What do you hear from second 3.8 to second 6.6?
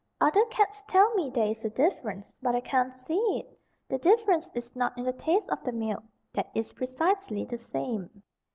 The difference is not in the taste of the milk that